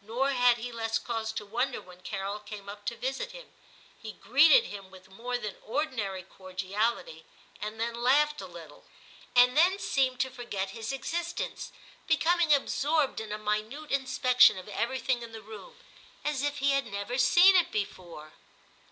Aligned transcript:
Nor 0.00 0.30
had 0.30 0.56
he 0.58 0.72
less 0.72 0.98
cause 0.98 1.30
to 1.34 1.46
wonder 1.46 1.80
when 1.80 2.00
Carol 2.02 2.40
came 2.40 2.68
up 2.68 2.84
to 2.86 2.96
visit 2.96 3.30
him; 3.30 3.52
he 3.96 4.10
greeted 4.10 4.64
him 4.64 4.90
with 4.90 5.08
more 5.12 5.38
than 5.38 5.54
ordinary 5.64 6.24
cordiality, 6.24 7.24
and 7.60 7.78
then 7.80 8.02
laughed 8.02 8.40
a 8.40 8.48
little, 8.48 8.84
and 9.36 9.56
then 9.56 9.78
seemed 9.78 10.18
to 10.22 10.28
forget 10.32 10.70
his 10.70 10.90
existence, 10.90 11.70
becoming 12.08 12.52
absorbed 12.52 13.20
in 13.20 13.28
Q 13.28 13.36
226 13.36 13.38
TIM 13.38 13.60
CHAP. 13.60 13.60
a 13.60 13.68
minute 13.96 14.00
inspection 14.00 14.58
of 14.58 14.68
everything 14.68 15.22
in 15.22 15.30
the 15.30 15.40
room, 15.40 15.76
as 16.24 16.42
if 16.42 16.58
he 16.58 16.72
had 16.72 16.86
never 16.88 17.16
seen 17.16 17.54
it 17.54 17.70
before. 17.70 18.32